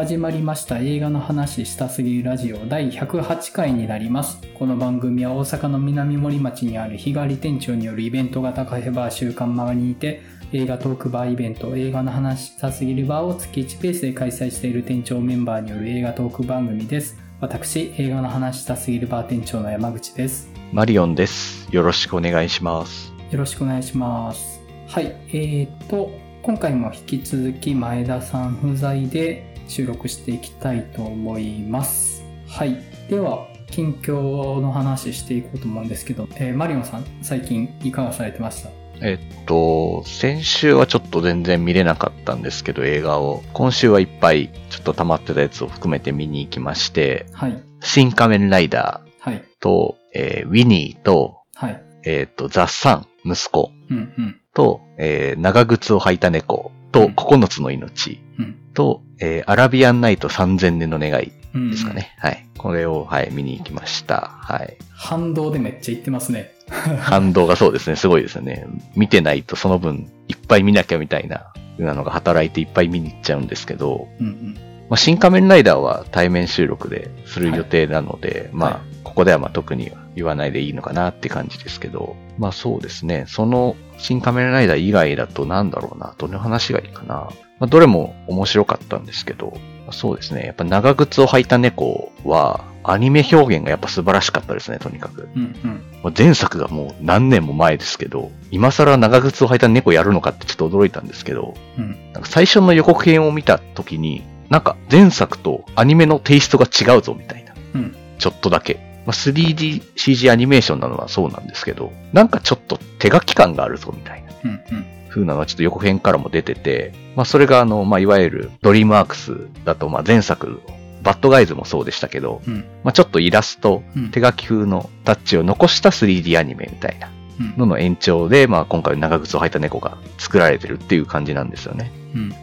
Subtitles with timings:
[0.00, 4.40] 始まりました映画の話したすぎるラジオ第108回になります。
[4.54, 10.22] この番組は大阪の南森町にある日替わり店長によるイベント型カフェバー週刊マガにて
[10.54, 17.18] 映画トークバーイベント映画の話したすぎるバーを月1ペースで開催している店長メンバーによる映画トーク番組です。
[17.42, 20.50] 私、映画の話したすぎるバー店長の山口です。
[20.72, 21.68] マリオンです。
[21.70, 23.12] よろしくお願いします。
[23.30, 24.62] よろしくお願いします。
[24.88, 26.10] はい、えーと、
[26.42, 32.24] 今回も引き続き前田さん不在で収録していきたいと思います。
[32.48, 32.76] はい、
[33.08, 38.70] では、近況の話していこうと思うんですけど、えーマリオンさん、最近いかがされてました？
[39.00, 43.42] えっと、先週はちょっと全然見れなかったんですけど、映画を。
[43.52, 57.14] 今週はいっぱいちょっと溜まってたやつを含めて見に行きまして、はい、新仮面ライダはい、ーと、えーウィニーと、はい、えっと、ザ・サン、息子うん、うん、と、えー長靴を履いた猫と、うん。
[57.14, 58.20] 9つの命。
[58.38, 61.70] うん、と、えーアラビアンナイト3000年の願いうん。
[61.70, 62.14] ですかね。
[62.18, 62.46] はい。
[62.56, 64.30] これを、はい、見に行きました。
[64.40, 64.76] はい。
[64.92, 66.52] 反動でめっちゃ言ってますね。
[67.00, 68.66] 反動がそうですね、すごいですよね。
[68.94, 74.56] 見てないとその分いっぱい見なきゃみたいな、なのが働いていっぱい見に行っちゃうんですけど、うん、うん、
[74.88, 87.30] まあ、新仮面ライダーは対面収録でする予定なので、まあ、はいここではまあ特には言わないでいいのかなって感じですけど、まあそうですね、その新仮面ライダー以外だとなんだろうな、どの話がいいかな。
[87.58, 89.54] まあ、どれも面白かったんですけど、
[89.92, 95.28] そうですね、やっぱ長靴を履いた猫は、アニメ表現がやっぱ素晴らしかったですね、とにかく。
[95.34, 95.82] うん、うん。
[96.02, 107.54] まあ前作がもう何年も前ですけど、今更長靴を履いた猫やるのかってちょっと驚いたんですけど、うんなんか最初の予告編を見た時に、なんか前作とアニメのテイストが違うぞみたいな。
[107.74, 108.89] うんちょっとだけ。
[109.06, 114.30] まあ、3DCG アニメーションなのはそうなんですけど、なんかちょっと手書き感があるぞみたいな。
[114.44, 114.86] うん、うん。
[115.10, 120.60] 風なのはちょっと予告編からも出てて、まあそれがあの、まあいわゆるドリームワークスだと、まあ前作、
[121.02, 124.10] バッドガイズもそうでしたけど、うん、まあちょっとイラスト、うん。
[124.10, 131.90] 手書き風のタッチを残した 3D アニメみたいなうんのの延長で、まあ今回長靴を履いた猫が作られてるっていう感じなんですよね。
[132.14, 132.34] うん、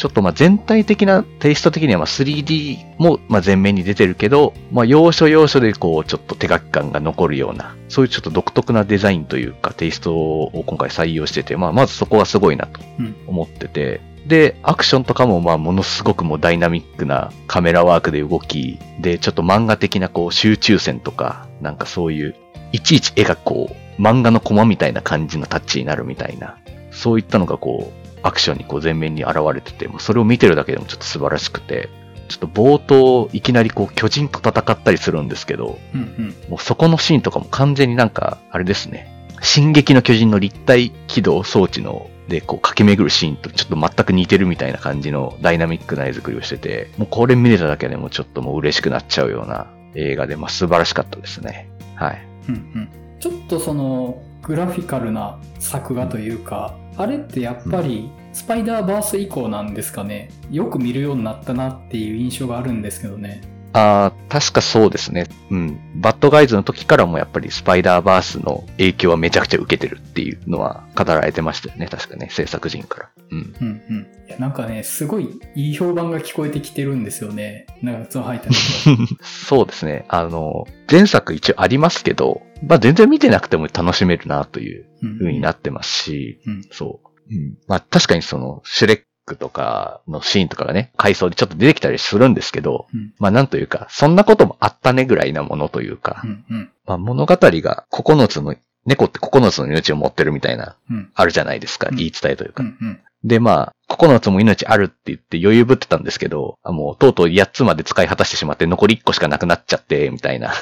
[0.00, 13.14] ちょっとまあ全体的なテイスト的にはまあ 3D もまあ前面に出てるけど、まあ要所要所でこうちょっと手書き感が残るような、そういうちょっと独特なデザインというかテイストを今回採用してて、まあまずそこはすごいなとうん。
[13.26, 22.34] 思ってて、で、アクションとかもまあものすごくもうダイナミックなカメラワークで動き、で、ちょっと漫画的なこう集中線とか、なんかそういう、
[22.72, 26.56] いちいち絵がこう、漫画のコマみたいな感じのタッチになるみたいな、
[26.90, 31.88] そういったのがこう、アクションにこう前面に現れてて、もうそれを見てるだけでもちょっと素晴らしくて、
[32.28, 36.50] ちょっと冒頭いきなりこう巨人と戦ったりするんですけど、うん、うん。
[36.50, 39.28] もうそこのシーンとかも完全になんか、あれですね。
[39.42, 51.68] 進撃の巨人の立体起動装置のでこう駆け巡るシーンとちょっと全く似てるみたいな感じのダイナミックな絵作りをしてて、もうこれ見れただけでもちょっともう嬉しくなっちゃうような映画で、まあ素晴らしかったですね。
[51.96, 52.26] はい。
[52.48, 60.30] うんうんちょっとそのグラフィカルな作画というか、あれってやっぱりスパイダーバース以降なんですかね。
[60.50, 63.40] よく見るようになったなっていう印象があるんですけどね
[63.72, 65.26] ああ、確かそうですね。
[65.50, 66.00] うん。
[66.00, 71.86] バッドガイズの時からもやっぱりスパイダーバースの影響はめちゃくちゃ受けてるっていうのは語られてましたよね。
[71.86, 73.08] 確かね、制作陣から。
[73.30, 73.54] うん。
[73.60, 80.04] うんうんいやなんかねすごいいい評判が聞こえてきてるんですよね長靴を履いたのと そうですね。
[80.08, 87.34] あの、前作一応ありますけど、まあ全然見てなくても楽しめるなといううん風になってますし、うんそう。
[87.34, 87.54] うん。
[87.66, 101.88] まあ確かにその、シュレックとかのシーンとかがね、回想でちょっと出てきたりするんですけど、うんまあなんというか、そんなこともあったねぐらいなものというか、うんうんまあ物語が9つの、猫って9つの命を持ってるみたいな、うんあるじゃないですか。
[101.90, 102.62] うん言い伝えというか。
[102.62, 110.54] うんうんで、まあ、9つも命あるって言って余裕ぶってたんですけど、あもうとうとう8つまで使い果たしてしまって残り1個しかなくなっちゃって、みたいな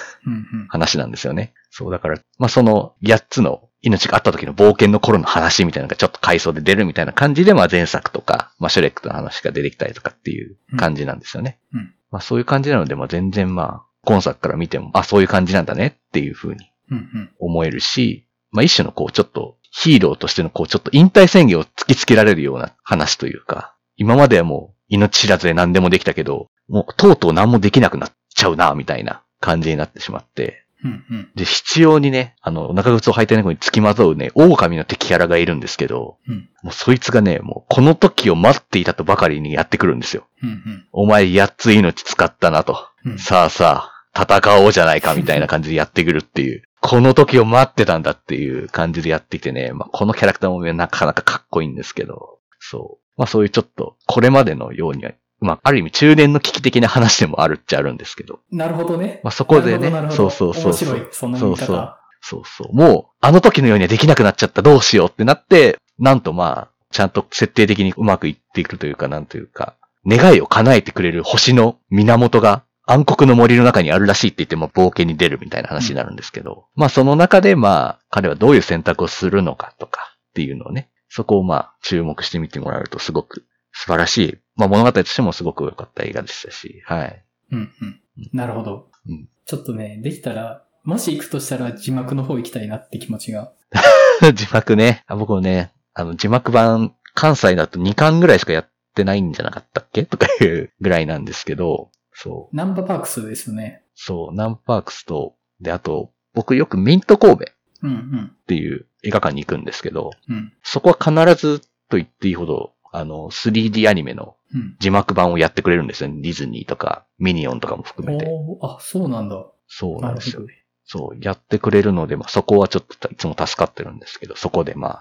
[0.69, 1.53] 話なんですよね。
[1.71, 11.61] そう、だから、まあその8つの命があった時の冒険の頃の話みたいなのがちょっと回想で出るみたいな感じで、まあ前作とか、まあシュレックの話が出てきたりとかっていう感じなんですよね。
[11.73, 11.95] うん。
[12.11, 17.31] まあそういう感じなので、まあ全然まあ、今作から見ても、あ、そういう感じなんだねっていう風にうんうん。
[17.39, 40.27] 思えるし、まあ一種のこうちょっとヒーローとしてのこうちょっと引退宣言を突きつけられるような話というか、今まではもう命知らずで何でもできたけど、もうとうとう何もできなくなっちゃうな、みたいな感じになってしまって、うんうんで、必要にね、あの、中靴を履いた猫に付きまとうね、狼の敵キャラがいるんですけど、うんもうそいつがね、もうこの時を待っていたとばかりにやってくるんですよ。
[40.43, 42.89] うんお前8つ命使ったなと。
[43.05, 46.63] うんさあさあ、戦おうじゃないかみたいな感じでやってくるっていう。
[46.81, 53.05] この時を待ってたんだっていう感じでやっていてね、まあ、このキャラクターもなかなかかっこいいんですけど、そう。
[53.17, 58.41] まあそういうちょっと、これまでのようにはまあ、ある意味中年の危機的な話でもあるっちゃあるんですけど。
[58.51, 59.21] なるほどね。
[59.23, 60.89] まあ、そこでねそうそうそうそう。
[60.89, 61.59] 面白い、その言い方。
[61.59, 62.75] そうそうそうそう。
[62.75, 69.75] もう、あの時のようにはできなくなっちゃった、どうしようってなって、なんとまあ、ちゃんと設定的にうまくいっていくというか、なんというか、
[70.07, 87.25] 願いを叶えてくれる星の源が暗黒の森の中にあるらしいって言って、まあ、冒険に出るみたいな話になるんですけど、まあ、その中でまあ、彼はどういう選択をするのかとかっていうのをね、そこをまあ、注目してみてもらえるとすごく素晴らしい、まあ、物語としてもすごく良かった映画でしたし、はい。
[87.53, 88.01] うんうん。
[88.33, 88.91] なるほど。
[89.07, 93.51] うんちょっとね、できたら、もし行くとしたら字幕の方行きたいなって気持ちが。
[94.35, 95.05] 字幕ね。
[95.07, 100.05] あ僕もね、あの、字幕版、関西だと2巻ぐらいしかやってないんじゃなかったっけ？
[100.05, 102.57] とかいうぐらいなんですけど、そう。
[102.57, 103.83] ナンバーパークスですよね。
[103.95, 107.47] そう、ナンパークスと、で、あと、僕よくミント神戸っ
[107.85, 108.37] うんうん。
[108.47, 110.53] ていう映画館に行くんですけど、うん。
[110.63, 110.97] そこは
[111.33, 114.77] 必ずと言っていいほど、あの、3D アニメのうん。
[114.79, 116.23] 字幕版をやってくれるんですよね。
[116.23, 118.27] ディズニーとか、ミニオンとかも含めて。
[118.63, 119.45] あ、そうなんだ。
[119.67, 120.65] そうなんですよね。
[120.87, 125.01] そう、やってくれるので、まあ、そこはちょっといつも助かってるんですけど、そこでま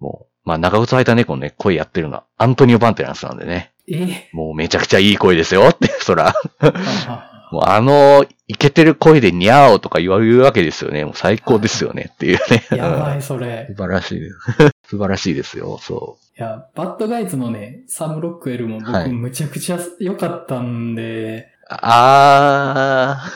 [0.00, 11.04] もう、まあ、長靴履いた猫のね、声やってるのは、アントニオ・バンテランスなんでね、ええもうめちゃくちゃいい声ですよって、そら、あもうあの、イケてる声でニャーオとか言われるわけですよね。
[11.04, 12.66] もう最高ですよねっていうね。
[12.70, 13.66] あやばうんい、それ。
[13.70, 14.36] 素晴らしいです。
[14.88, 21.74] 素晴らしいですよ、そいや、バッドガイズのね、サム・ロックウェルも僕はいむちゃくちゃ良かったんで、う。
[21.82, 23.30] あ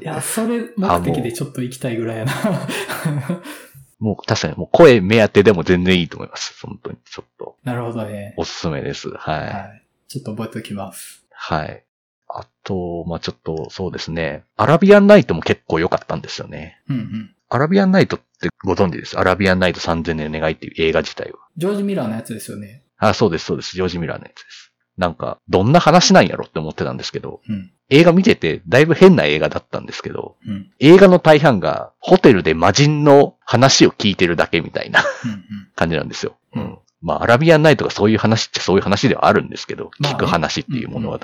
[0.00, 2.32] いや、それ目的でちょっと行きたいぐらいやな。
[2.32, 3.40] ー、
[3.98, 6.54] もう確かにもう声目当てでも全然いいと思います。
[6.64, 6.98] 本当に。
[7.04, 8.34] ちょっと、なるほどね。
[8.36, 9.10] おすすめです。
[9.10, 9.38] はい。
[9.40, 9.82] はい。
[10.08, 11.24] ちょっと覚えておきます。
[11.30, 11.84] はい。
[12.34, 14.44] あと、まあちょっと、そうですね。
[14.56, 16.80] アラビアンナイトも結構良かったんですよね。
[16.88, 17.34] うんうん。
[17.48, 19.18] アラビアンナイトってご存知です？
[19.18, 21.38] アラビアンナイト3000年の願いっていう映画自体は。
[21.56, 22.82] ジョージ・ミラーのやつですよね。
[22.96, 23.72] あ、そうです、そうです。
[23.72, 24.72] ジョージ・ミラーのやつです。
[24.96, 27.72] なんか、どんな話なんやろって思ってたんですけど、うん。
[27.88, 30.70] 映画見てて、だいぶ変な映画だったんですけど、うん。
[30.80, 35.44] 映画の大半が、ホテルで魔人の話を聞いてるだけみたいなうん
[35.74, 36.36] 感じなんですよ。
[36.54, 36.78] うんうん。
[37.00, 41.18] まあ、アラビアンナイトがそういう話ってそういう話ではあるんですけど、まあね聞く話っていう物語を。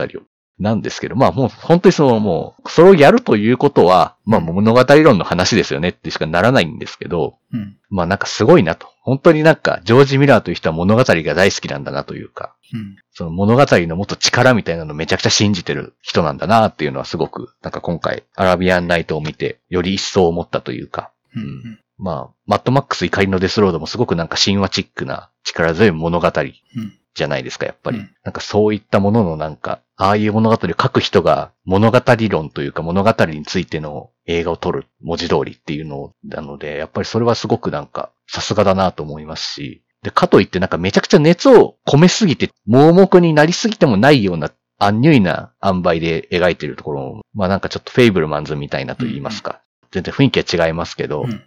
[0.59, 7.61] なんですけど、まあもう本当にそのもう、それをやるということは、まあ物語論の話ですよねってしかならないんですけど、うん。
[7.61, 7.77] うん。
[7.91, 8.89] まあなんかすごいなと。
[9.03, 12.97] 本当になんか、ジョージ・ミラーという人は物語が大好きなんだなというか、うん。
[13.13, 21.81] その物語のもっと力みたいなのをめちゃくちゃ信じてる人なんだなっていうのはすごく、なんか今回、アラビアンナイトを見て、より一層思ったというか、うんうん。
[21.99, 26.98] まあ、マッドマックス怒りのデスロードもすごくなんか神話チックな力強い物語うん。
[27.19, 27.99] じゃないですか、やっぱり。
[27.99, 32.01] うんなんかそういったもののなんか、ああいう物語を書く人が物語
[32.31, 49.61] 論というか物語についての映画を撮る文字通りっていうのなので、やっぱりそれはすごくなんかさすがだなと思いますし、で、かといってなんかめちゃくちゃ熱を込めすぎて盲目になりすぎてもないようなアンニュイな塩梅で描いてるところも、まあなんかちょっとフェイブルマンズみたいなと言いますか。
[49.91, 51.31] 全然雰囲気は違いますけど、うん。
[51.31, 51.43] うん。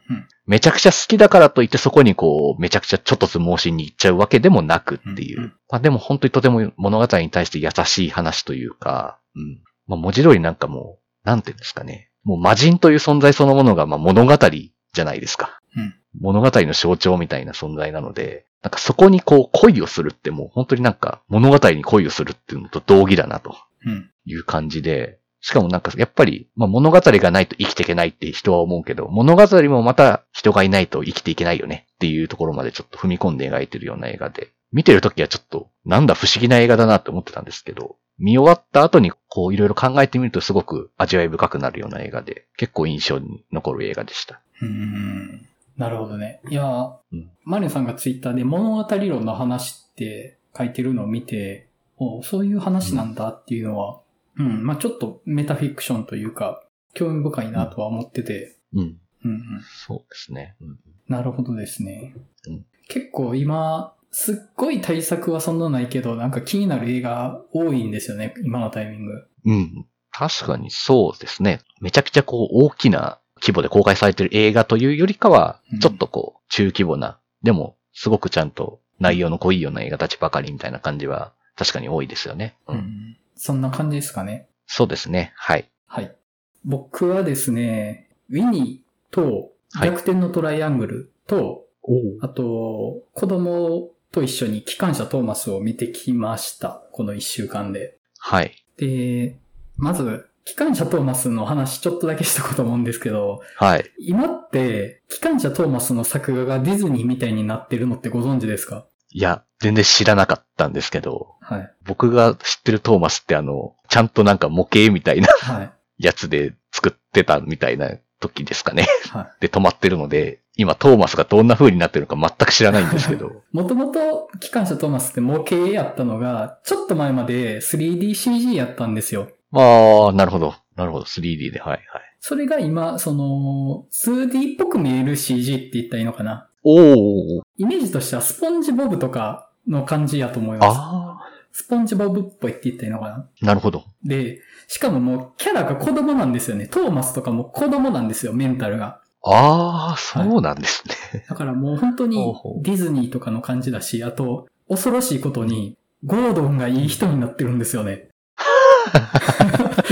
[0.45, 5.37] めちゃくちゃ好きだからといってそこにこう、めちゃくちゃちょっとつ盲信に行っちゃうわけでもなくっていう。
[5.37, 9.61] うんうんまあでも本当にとても物語に対して優しい話というか、うん。
[9.87, 12.09] まあ文字通りなんかもう、なんていうんですかね。
[12.23, 15.59] もう魔人という存在そのものがまあ物語じゃないですか。
[15.75, 23.55] うん物語の象徴みたいな存在なので、なんかそこにこう恋をするってもう本当になんか物語に恋をするっていうのと同義だなと
[23.85, 24.11] うん。
[24.25, 44.41] いう感じで、しかもなんかやっぱり、まあ、物語がないと生きていけないって人は思うけど、物語もまた人がいないと生きていけないよねっていうところまでちょっと踏み込んで描いてるような映画で、見てるときはちょっとなんだ不思議な映画だなって思ってたんですけど、見終わった後にこういろいろ考えてみるとすごく味わい深くなるような映画で、結構印象に残る映画でした。
[44.61, 45.47] うん。
[45.77, 46.39] なるほどね。
[46.49, 51.67] いや、うんマリオさんがツイッターで物語論の話って書いてるのを見て、
[51.97, 53.99] おそういう話なんだっていうのは、
[54.37, 58.79] うん、まあちょっとメタフィクションというか、興味深いなとは思ってて、うん。
[59.23, 59.41] うんうん。
[59.85, 60.55] そうですね。
[60.61, 62.13] うん、なるほどですね。
[62.47, 69.13] うん結構今、すっごい対策はそんなないけど、なんか気になる映画多いんですよね、今のタイミング。
[69.45, 69.85] うん。
[70.11, 71.61] 確かにそうですね。
[71.79, 82.57] めちゃくちゃこう大きな規模で公開されてる映画というよりかはうん、ちょっとこう中規模な、でもすごくちゃんと内容の濃いような映画たちばかりみたいな感じは確かに多いですよね。
[82.67, 82.73] う。
[82.73, 83.17] うんん。
[83.35, 84.47] そんな感じですかね。
[84.67, 85.33] そうですね。
[85.35, 85.69] はい。
[85.87, 86.15] はい。
[86.63, 96.83] 僕はですね、ウィニーとはい逆転のトライアングルと、おあと、子供と一緒に機関車トーマスを見てきました。
[96.91, 97.97] この一週間で。
[98.19, 98.51] はい。
[98.77, 99.37] で、
[99.77, 103.85] まず、機関車トーマスの話ちょっとだけしたこと思うんですけど、はい。
[103.99, 108.85] 今って、機関車トーマスの作画がディズニーみたいになってるのってご存知ですか？
[109.11, 111.73] いや、全然知らなかったんですけど、はい。
[111.85, 115.71] 僕が知ってるトーマスってあの、ちゃんとなんか模型みたいなはい。
[116.03, 118.87] やつで作ってたみたいな時ですかね。
[119.11, 119.41] はい。
[119.41, 123.43] で止まってるので、今トーマスがどんな風になってるのか全く知らないんですけど。
[123.51, 129.29] もともと機関車トーマスって模型やったのが、ちょっと前まで 3DCG やったんですよ。
[129.53, 130.55] ああ、なるほど。
[130.75, 131.05] なるほど。
[131.05, 131.59] 3D で。
[131.59, 131.81] はいはい。
[132.19, 136.47] それが今、その、2D っぽく見える CG って言ったらいいのかな。
[136.63, 137.41] おー。
[137.61, 140.77] イメージとしてはスポンジボブとかの感じやと思います。
[140.79, 141.19] あ
[141.51, 143.15] スポンジボブっぽいって言ったらいいのかな？
[143.17, 143.83] あ、なるほど。
[144.03, 146.65] で、しかももうキャラが子供なんですよね。
[146.65, 148.99] トーマスとかも子供なんですよ、メンタルが。
[149.23, 151.23] ああ、そうなんですね。
[151.29, 152.17] だからもう本当に
[152.63, 158.07] ディズニーとかの感じだし、あと、恐ろしいことに、ゴードンがいい人になってるんですよね。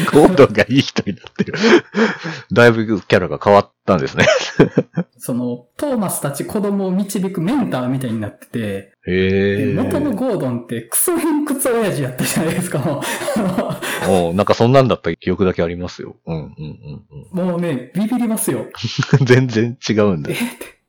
[0.12, 1.54] ゴードンがいい人になってる。
[2.52, 4.26] だいぶキャラが変わったんですね。
[5.18, 8.60] その、トーマスたち子供を導くメンターみたいになってて、
[9.06, 9.74] へえ。
[9.76, 13.02] 元のゴードンってクソ偏屈親父やったじゃないですか、も
[14.30, 16.16] おなんかそんなんだった記憶だけありますよ。
[16.26, 16.46] うんうん
[17.34, 17.46] うんう。
[17.46, 18.68] もうね、ビビりますよ。
[19.20, 19.26] うん。
[19.26, 20.34] 全然違うんだえ。
[20.34, 20.46] って、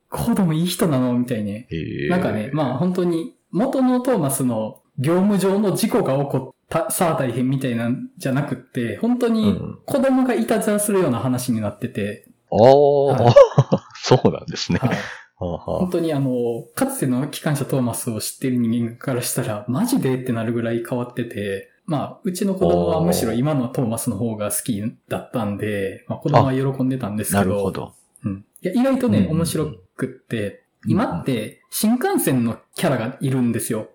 [0.09, 1.65] ゴードンいい人なのみたいに。
[2.09, 9.79] なんかね、まあ本当に、元のトーマスの業務上の事故が起こった、さあ大変みたいなんじゃなくって、本当うにん。
[9.85, 13.33] 子供がいたずらするような話になってて、ああ、はい
[14.01, 14.79] そうなんですね。
[14.81, 14.97] はい、
[15.37, 27.93] 本当にあの、かつての機関車トーマスを知ってる人間からしたら、マジでってなるぐらい変わってて、まあ、うちの子供はむしろ今のトーマスの方が好きだったんで、まあ子供は喜んでたんですなけど、るほど。
[28.23, 28.45] うん。
[28.61, 33.89] いや、意外とね、うんうんうん面白くって、今って新幹線のキャラがいるんですよ。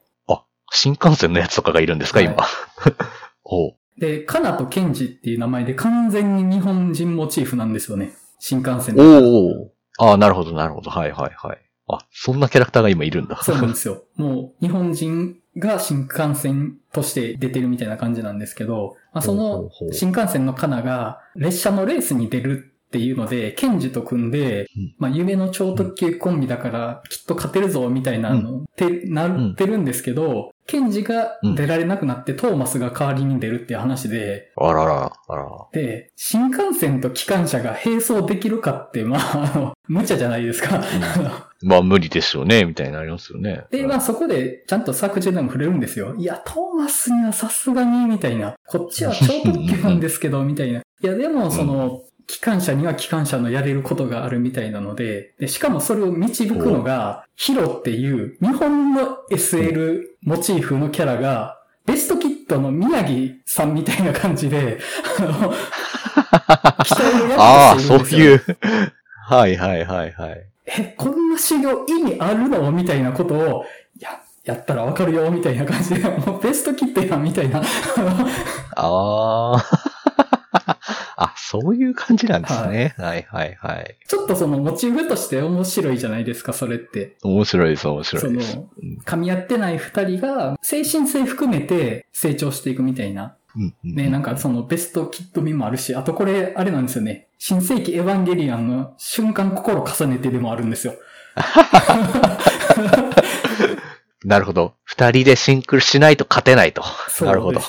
[0.72, 2.44] 新幹線のやつとかがいるんですか、はい今。
[3.98, 8.12] で、カナとケンジっていう名前で完全に日本人モチーフなんですよね。
[8.38, 9.02] 新幹線で。
[9.02, 10.90] おおああ、なるほど、なるほど。
[10.90, 11.58] はいはいはい。
[11.88, 13.40] あ、そんなキャラクターが今いるんだ。
[13.42, 14.04] そうなんですよ。
[14.16, 35.46] もう日本人が新幹線として出てるみたいな感じなんですけど、まあ、そほうのほうほう新幹線のカナが列車のレースに出るっていうので、ケンジと組んでうん、まあ夢の超特急コンビだからきっと勝てるぞみたいなのってなってるんですけど、ケンジが出られなくなってトーマスが代わりに出るっていう話で、あらら、あら。
[35.72, 40.82] で、新幹線と機関車が並走できるかって、まあ、あの、無茶じゃないですか。
[41.62, 43.64] まあ無理でしょうね、みたいになりますよね。
[43.70, 46.14] で、まあそこでちゃんと作中でも触れるんですよ。
[46.16, 48.54] いや、トーマスにはさすがに、みたいな。
[48.66, 50.80] こっちは超特急なんですけど、みたいな。
[50.80, 64.78] いや、でもその、機関車には機関車のやれることがあるみたいなので、で、しかもそれを導くのが、ヒロっていう、日本の SL モチーフのキャラが、ベストキットの宮城さんみたいな感じで、
[65.18, 65.54] あの、
[67.38, 68.20] ああ、ってそうるんですよ。
[68.26, 68.42] いう。
[69.28, 70.46] はいはいはいはい。
[70.66, 72.72] え、こんな修行意味あるの？
[72.72, 73.64] みたいなことを、
[74.00, 77.60] や、やったらわかるよ、みたいな感じで、もうベストキットやん、みたいな。
[77.60, 77.64] あ
[79.56, 79.64] あ。
[81.46, 82.94] あ、そういう感じなんですね。
[82.98, 83.96] はいはいはい。
[84.06, 87.16] ちょっとそのモチーフとして面白いじゃないですか、それって。
[87.22, 88.58] 面白いです、面白そのいです。、
[89.04, 93.36] 噛み合ってない二人が、精神性含めて成長していくみたいな。
[93.56, 97.28] うんうんね、なんかそのベストキット味もあるし、あとこれ、あれなんですよね。
[97.38, 100.94] 新世紀エヴァンゲリアンの瞬間心重ねてでもあるんですよ。
[104.24, 104.74] なるほど。
[104.84, 106.82] 二人でシンクロしないと勝てないと。
[107.20, 107.60] なるほど。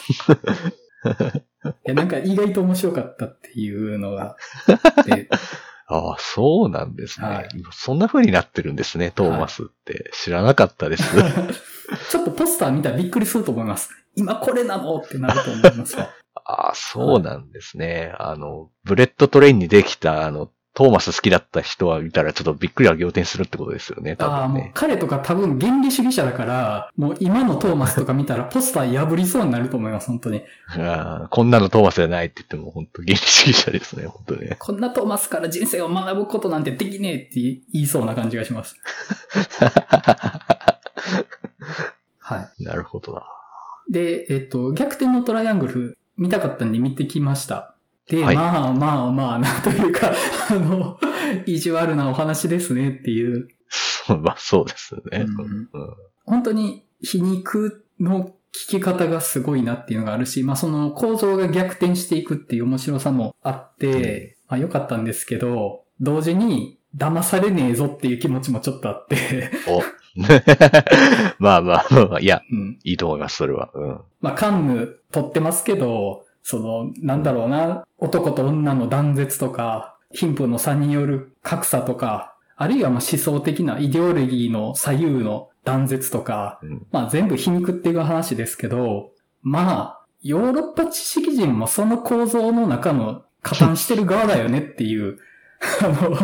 [1.70, 4.36] いや、なんか意外と面白かったっていうのが
[4.68, 5.30] あって、
[5.90, 7.28] ああ、そうなんですね。
[7.28, 10.12] はいそんな風になってるんですね、トーマスって。
[10.14, 11.04] 知らなかったです。
[12.12, 13.90] ちょっとポスター見たらびっくりすると思います。
[14.16, 16.10] 今これなのってなると思いますわ。
[16.44, 18.14] ああ、そうなんですね。
[18.20, 24.72] あの、ブレットトレインに出てきた、あの、トーマス好きだった人は見たらちょっとびっくりは仰天するってことですよね、多ああ、もう分ね。
[24.76, 30.44] 彼とか多分原理主義者だから、もう今のトーマスとか見たらポスター破りそうになると思います、本当に。
[30.68, 34.56] ああこんなのトーマスじゃないって言っても、本当原理主義者ですね、本当ね。
[34.60, 38.76] こんなトーマスから人生を学ぶことなんてできねえって言いそうな感じがします。
[42.20, 42.64] はい。
[42.64, 43.24] なるほどな。
[43.90, 47.77] で、えっと、逆転のトライアングル見たかったんで見てきました。
[48.10, 50.14] で、はいまあまあまあ、なんというか、
[50.50, 50.98] あの、
[51.46, 53.50] 意地悪なお話ですねっていう。
[53.70, 55.26] そ うまあ、そうですね。
[55.28, 55.94] うんうん
[56.26, 69.82] 本当に皮肉の聞き方がすごいなっていうのがあるし、まあその構造が逆転していくっていう面白さもあって、まあ良かったんですけど、同時に騙されねえぞっていう気持ちもちょっとあって、お
[71.40, 72.80] まあまあまあ、いや、うん。
[72.84, 73.70] いいと思います、それは。
[73.74, 74.02] うん。
[74.20, 89.12] まあカンヌ撮ってますけど、その、なんだろうな、男と女の断絶とか、貧富の差による格差とか、あるいはまあ思想的なイデオロギーの左右の断絶とか、うんまあ全部皮肉っていう話ですけど、
[89.42, 95.18] まあ、ヨーロッパ知識人もその構造の中の加担してる側だよねっていう、
[95.84, 96.16] あの、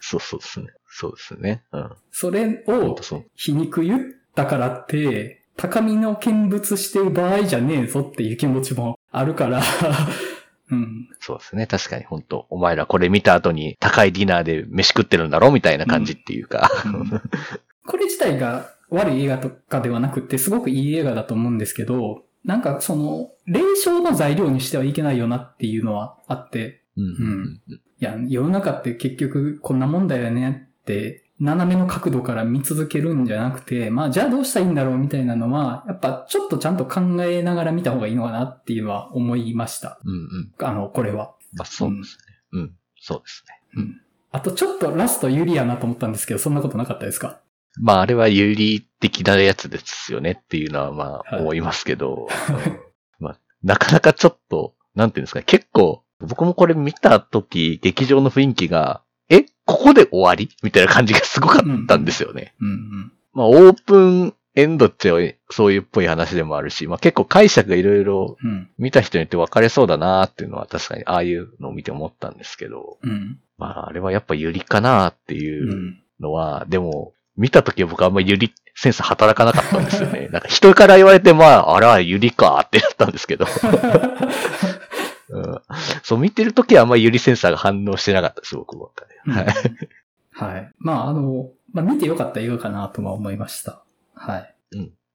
[0.00, 0.68] そうそうですね。
[0.86, 1.62] そうですね。
[1.72, 1.90] うん。
[2.10, 2.96] それを。
[3.34, 4.02] 皮肉言っ
[4.34, 9.62] たからって、高みの見物してる場合じゃねえぞっていう気持ちもあるから、
[10.70, 11.08] うん。
[11.20, 11.66] そうですね。
[11.66, 12.04] 確かに。
[12.04, 16.70] 本当お前らこれ見た後に高いディナーで飯食ってるんだろみたいな感じっていうか。
[17.86, 27.04] これ自体が悪い映画とかではなくて、すごくいい映画だと思うんですけど、なんかその、霊障の材料にしてはいけないよなっていうのはあって、うん。
[27.04, 27.60] うん。
[28.00, 40.00] いや、世の中って結局こんなもんだよねって、斜めの角度から見続けるんじゃなくて、まあじゃあどうしたらいいんだろうみたいなのは、やっぱちょっとちゃんと考えながら見た方がいいのかなっていうのは思いました。
[40.04, 40.66] うんうん。
[40.66, 41.34] あの、これは。
[41.54, 42.34] まあそうですね。
[42.52, 42.74] うん。
[43.00, 43.44] そうです
[43.76, 43.84] ね。
[44.30, 47.40] あとちょっとラスト有利やなと思ったんですけど、そんなことなかったですか？
[47.80, 52.80] まああれは有利的なやつですよねっていうのはまはいあ思いますけど、うん
[53.20, 59.07] まあなかなかちょっと、なんていうんですか、結構、僕もこれ見た時、劇場の雰囲気が、え
[59.68, 62.54] ここで終わりみたいな感じがすごかったんですよね。
[62.60, 63.12] うんうん。
[63.34, 68.70] まあオープンエンドってそういうっぽい話でもあるし、まあ結構解釈がいろいろうん。
[68.78, 73.38] 見た人によって分かれそうだなっていうのは確かにああいうのを見て思ったんですけど、うん。
[73.58, 75.38] まああれはやっぱ有利かなってう。
[75.38, 80.28] いうんのは、でも見た時は僕あんまり有利センス働かなかったんですよね。
[80.32, 83.46] なんか人から言われてまあ、あら、有利かってなったんですけど、
[85.30, 85.60] うん、
[86.02, 89.32] そう見てる時はあんまり有利センサーが反応してなかったです、僕ばっかり。
[89.32, 89.46] はい。
[90.30, 90.72] はい。
[90.78, 93.82] まあ、あの、まあ、見てよかった映画かなとは思いました。
[94.14, 94.54] はい。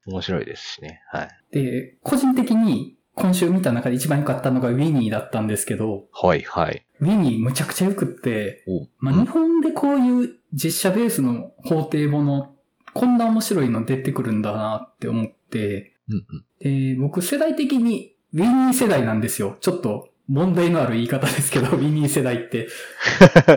[0.06, 1.02] 面白いですしね。
[1.08, 1.30] はい。
[1.52, 6.86] で、個人的に今週見た中で一番良かったのがウィニーだったんですけど、はい、はい。
[7.00, 12.56] ウィニーむちゃくちゃ良くって、おまあ、うん日本でこういう実写ベースの法廷もの、
[12.94, 19.58] こんな面白いの出てくるんだなって思って、うんうんで、僕世代的にウィニー世代なんですよ。
[19.62, 22.68] ちょっと問題のある言い方ですけど、 ウィニー世代って。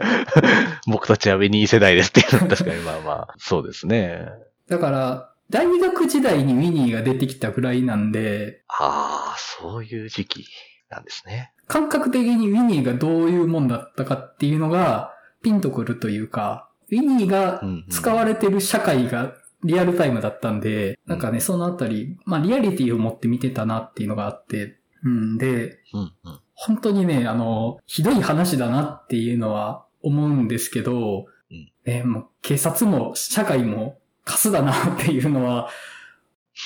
[0.87, 4.29] 僕たちはウェニー世代ですっていうのは確かにまあまあ、そうですね。
[4.69, 10.47] だから、大学時代にウィニーが出てきたぐらいなんで、ああ、そういう時期
[10.91, 11.53] なんですね。
[11.69, 15.13] 感覚的にウィニーがどういうもんだったかっていうのが
[15.43, 19.35] ピンとくるというか、ウィニーが使われてる社会が
[19.67, 26.41] リアルタイムだったんで、なんかね、そのあたり、まあリアリティを持って見てたなっていうのがあって、うんで、うんうん。
[26.55, 35.69] 本当にね、あの、ひどい話だなっていうのは思うんですけど、うんね、もう警察も社会もカスだなっていうのは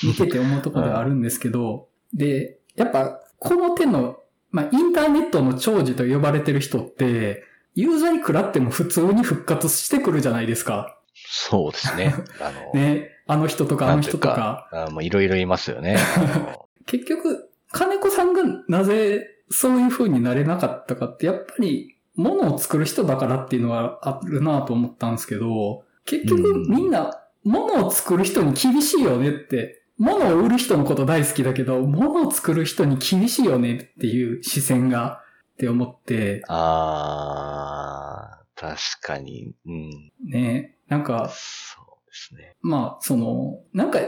[0.04, 4.18] 見てて思うところではあるんですけど、で、やっぱこの手の、
[4.50, 10.99] まあインターネットの長寿と呼ばれてる人って、有罪食らっても普通に復活してくるじゃないですか。
[11.32, 12.12] そうですね。
[12.42, 14.68] あの、ね、あの人とかあの人とか。
[14.72, 15.96] あもういろいろいますよね。
[16.86, 35.20] 結局、金子さんがなぜそういう風になれなかったかって、やっぱり物を作る人だからっていうのはあるなと思ったんですけど、結局うんみんな物を作る人に厳しいよねって、物を売る人のこと大好きだけど、物を作る人に厳しいよねっていう視線が
[35.52, 39.54] って思って、ああ、確かに。
[39.66, 40.12] うん。
[40.26, 42.56] ね、なんか、そうですね。
[42.60, 44.00] まあ、その、なんか、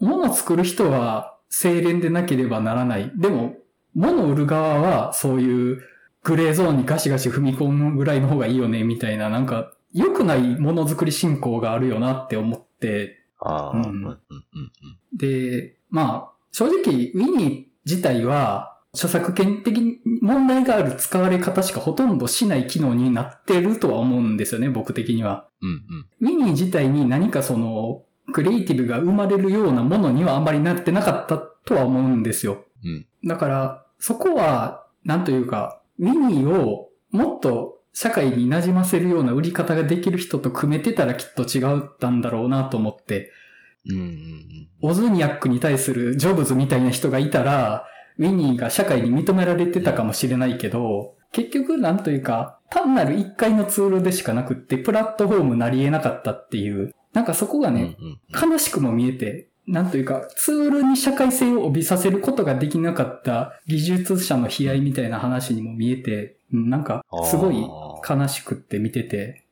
[0.00, 3.12] 物を作る人は清廉でなければならない。
[3.16, 3.56] でも、
[3.94, 5.82] 物を売る側はそういう
[6.22, 14.20] グレーゾーンにガシガシ踏み込むぐらいの方がいいよね、みたいな、なんか、良くないものづくり進行があるよなって思って、ああ、うんうん、うん、うん。
[15.16, 25.46] で、まあ、正直、ウィニー自体は、著作権的に問題がある使われ方しかほとんどしない機能になってるとは思うんですよね、僕的には。
[25.60, 32.64] うん、ウィニー自体に何かその、クリエイティブが生まれるようなものにはあんまりなってなかったとは思うんですよ。
[32.84, 33.06] うん。
[33.24, 43.32] だから、そこは、なんというか、ウィニーをもっと社会に馴染ませるような売り方ができる人と組めてたらきっと違ったんだろうなと思って、
[43.88, 44.68] うん、うん、うん。
[44.82, 47.86] オズニャックに対するジョブズみたいな人がいたら、
[48.18, 57.96] ウィニーが社会に認められてたかもしれないけど、結局なんというか、単なる一回のツールでしかなくって、プラットフォームなり得なかったっていう、なんかそこがね、ん。
[58.50, 67.66] 悲しくも見えて、なんというか、ツールに社会性を帯びさせることができなかった技術者の悲哀みたいな話にも見えて、うんなんか、すごい
[68.08, 69.44] 悲しくって見てて。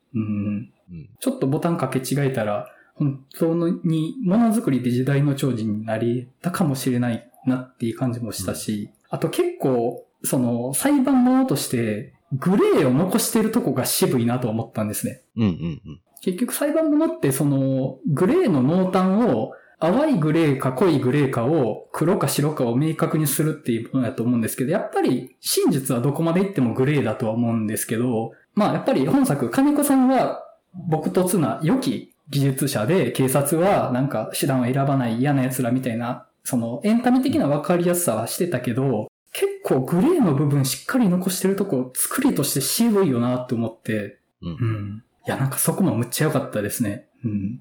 [1.19, 3.53] ちょっとボタンかけ違えたら、本当
[3.83, 15.21] にものづくりで時代の長寿になりたかもしれないなっていう感じもしたし、あと結構、その裁判物としてグレーを残してるとこが渋いなと思ったんですね。
[15.35, 16.01] うん、うん、うん。
[16.21, 30.43] 結局裁判物ってその、グレーの濃淡を、淡いグレーか濃いグレーかを黒か白かを明確にするっていうものだと思うんですけど、やっぱり真実はどこまで行ってもグレーだとは思うんですけど、まあやっぱり本作、金子さんは
[30.89, 45.03] 僕とつな良き技術者で、警察はなんか手段を選ばない嫌な奴らみたいな、そのエンタメ的な分かりやすさはしてたけど、結構グレーの部分しっかり残してるとこ、作りとして渋いよなって思って、うんうん。
[45.27, 47.09] いや、なんかそこもむっちゃ良かったですね。
[47.25, 47.59] うん。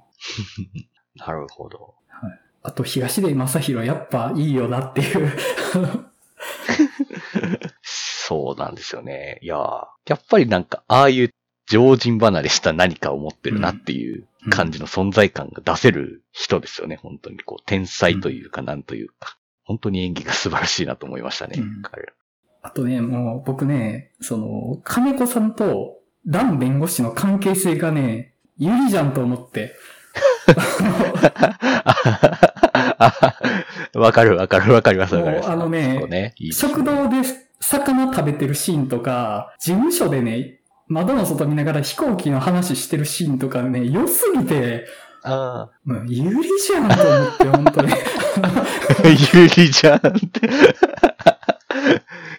[1.19, 1.97] なるほど。
[2.63, 5.33] あと、東出正宏やっぱいいよなっていう。
[7.83, 9.41] そうなんですよね。
[9.43, 11.31] いやーやっぱりなんか、ああいう
[11.67, 16.97] 常人離れした何かを持ってるなっていう感じの存在感が出せる人ですよね。
[16.97, 19.37] 本当にこう、天才というか、なんというか。
[19.65, 21.57] 本当に演技が素晴らしいなと思いましたね。
[21.59, 21.83] うん
[22.63, 29.77] あとね、もう僕ね、その、金子さんとダン弁護士の関係性がね、有利じゃんと思って。
[33.95, 35.51] わかるわかるわかりますわかります。
[35.51, 37.19] あのねね食堂で
[37.61, 40.56] 魚食べてるシーンとか、事務所でね、
[40.89, 44.87] 窓の外見ながら飛行機の話してるシーンとかね、良すぎて、
[45.23, 47.93] あもう有利じゃんと思って、本当に。
[47.93, 48.67] あ、
[49.35, 50.47] 有利じゃんって。
[50.47, 50.51] い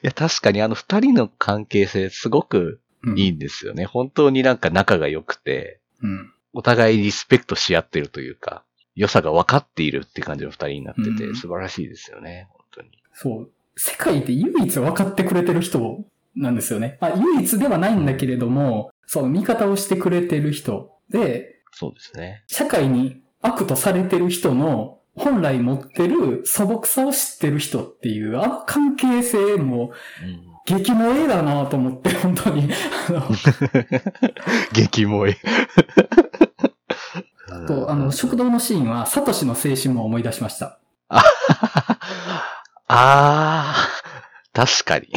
[0.04, 3.86] や、確かにあの二人の関係性すごくうんいいんですよね。
[3.86, 6.34] 本当になんか仲が良くて、うん。
[6.54, 8.64] お互いリスペクトし合ってるというか、
[8.96, 12.48] 良さが分かっているって感じの二人になってて、うん素晴らしいですよね。
[12.52, 12.90] 本当に。
[13.14, 13.50] そう。
[13.76, 16.04] 世界で唯一分かってくれてる人
[16.38, 16.98] なんですよね。
[17.02, 22.44] まあ、唯一ではないんだけれども、その味方をしてくれてる人で、そうですね。
[22.48, 29.92] 社会に悪とされてる人の本来持ってる素朴さを知ってる人っていう、あの関係性も
[30.24, 32.68] うん、激萌えだなと思って、本当に。
[34.74, 35.38] 激萌え。
[37.50, 40.78] あと、あの、食堂のシーンは、サトシの青春も思い出しました。
[42.90, 43.97] あー、
[44.58, 45.10] 確かに。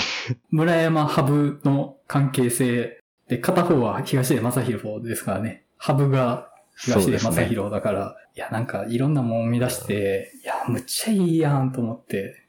[0.51, 5.65] 村山ハブの関係性で、片方は東出正宏ですからね。
[5.79, 12.49] ハブが東出正宏だから、いや、なんかいろんなもん生み出して、いや、むっちゃいいやんと思って。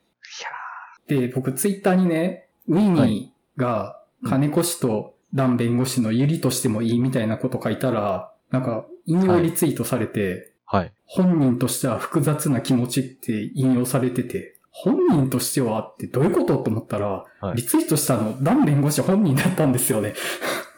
[1.07, 10.93] で、僕ツイッターにね、ウィニーが金越しとダン弁護士のユリとしてもいいみたいなこと書いたら、なんか引用リツイートされて、はい。
[11.05, 20.13] 本人としては複雑な気持ちって引用されてて、本人としてはってどういうことと思ったら、はいリツイートしたの、ダン弁護士本人だったんですよね。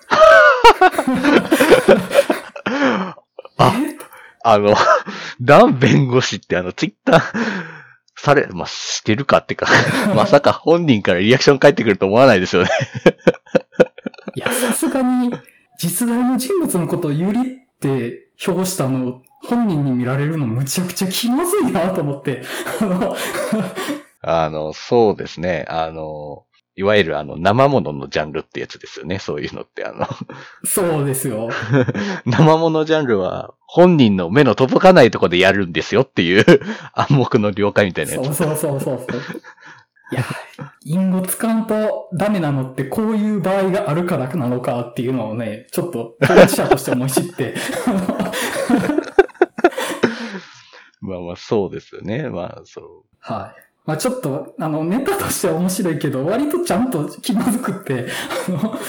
[3.58, 3.98] あえ
[4.44, 4.76] あの、
[5.42, 7.22] ダン弁護士ってあの、ツイッター、
[8.24, 9.68] され、まあ、してるかってか、
[10.16, 12.70] まさか本人からリアクション返ってくると思わないですよね。
[14.36, 15.30] いや、さすがに、
[15.78, 17.44] 実在の人物のことをユリっ
[17.82, 22.44] て表したのを本人に見られるのむちゃくちゃ気まずいなと思って。
[24.22, 25.66] あのそうですね。
[25.68, 29.20] あの、いわゆるあの、生物のジャンルってやつですよね。
[29.20, 30.08] そういうのって、あの、
[30.66, 31.50] そうですよ。
[32.26, 36.46] 生物ジャンルは本人の目の届かないところでやるんですよっていう
[36.94, 38.34] 暗黙の了解みたいなやつ。
[38.34, 39.22] そうそうそうそう。
[40.12, 40.24] いや、
[40.84, 47.56] 隠語使うとダメなのってこういう場合があるからなのかっていうのをね、ちょっと当事者として思い知って。
[51.04, 52.30] まあまあ、そうですよね。
[52.30, 52.86] まあ、そう。
[53.20, 53.64] はい。
[53.86, 58.08] まあちょっと、あの、ネタとしては面白いけど、割とちゃんと気まずくって、
[58.48, 58.80] あの、ちょっと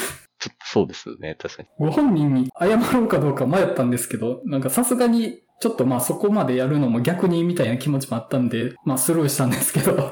[0.65, 1.35] そうですね。
[1.39, 1.69] 確かに。
[1.77, 10.11] ご本人に謝ろうかどうか迷ったんですけど、なんかさすがに、ちょっとまあそこまでやるのも逆にみたいな気持ちもあったんで、まあスルーしたんですけど、はい。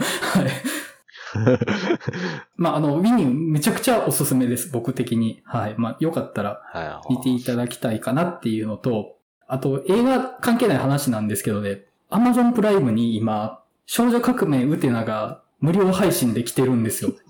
[2.57, 5.41] まああの、ウィニンめちゃくちゃおすすめです、僕的に。
[5.45, 5.75] はい。
[5.77, 7.13] まあよかったらはい。
[7.13, 17.11] 見ていただきたいかなっていうのと、あと映画関係ない話なんですけどね、Amazon プライムに今、少女革命ウテナが無料配信で来てるんですよ。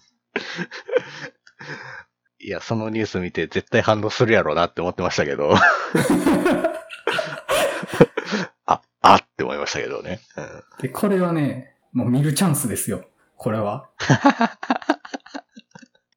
[2.40, 5.54] いや、そのニュース見て絶対反応するやろうなって思ってましたけど。
[8.66, 10.20] あ、あって思いましたけどね。
[10.36, 13.06] うんで、これはね、もう見るチャンスですよ。
[13.38, 13.90] これは。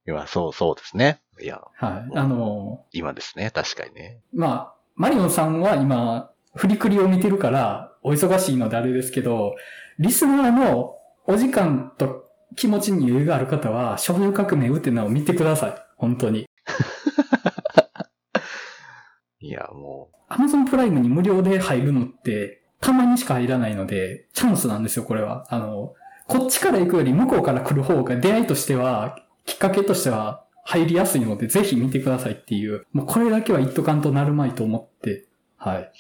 [0.09, 1.21] 今、そうそうですね。
[1.40, 2.16] いや、はい。
[2.16, 3.51] あの、今ですね。
[3.51, 4.21] 確かにね。
[4.33, 9.55] まあ、マリオンさんは今、フリクリを見てるから、お忙しいのであれですけど、
[9.99, 15.75] リスナーのお時間と気持ちに余裕がある方は、少女革命ウテナを見てください。
[15.97, 16.47] 本当に。
[19.40, 25.47] いや、も Amazon プライムに無料で入るのって、たまにしか入らないので、チャンスなんですよ、これは。
[25.51, 25.95] あの、
[26.27, 35.26] こっちから行くより向こうから来る方が出会いとしては、きっかけとしては入りやすいので、ぜひ見てくださいっていう、もうこれだけは言っとかんとなるまいと思って、
[35.57, 35.92] はい。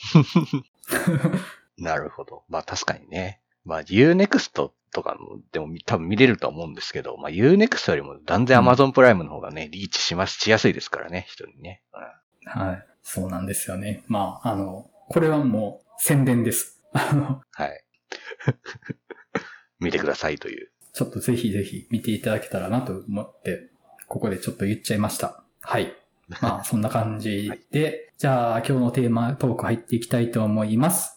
[1.82, 2.44] なるほど。
[2.48, 3.40] まあ確かにね。
[3.64, 11.82] まあ Unext とかも、でも多分見れるとは思うんですけど、まあ Unext よりも断然 Amazon プライムの方がね、リーチします、しやすいですからね、人にね。
[11.92, 12.86] うんはい。
[13.02, 14.04] そうなんですよね。
[14.06, 16.80] まあ、あの、これはもう宣伝です。
[16.92, 17.84] あの、はい。
[19.78, 20.70] 見てくださいという。
[20.92, 23.70] ちょっとぜひぜひ見ていただけたらなと思って、
[24.08, 25.42] ここでちょっと言っちゃいました。
[25.60, 25.94] はい。
[26.28, 31.12] まあ、そんな感じで、じゃあ今日のテーマトーク入っていきたいと思います。